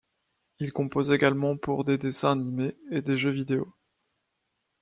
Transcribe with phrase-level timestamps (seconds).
[0.57, 3.71] Il compose également pour des dessins animés et des jeux vidéo.